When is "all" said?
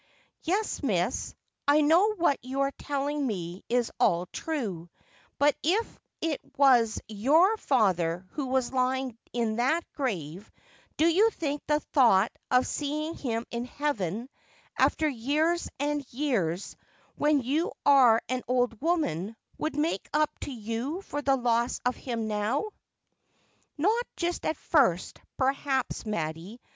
3.99-4.25